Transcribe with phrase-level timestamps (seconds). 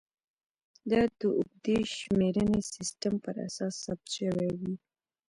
[0.91, 4.73] دا د اوږدې شمېرنې سیستم پر اساس ثبت شوې وې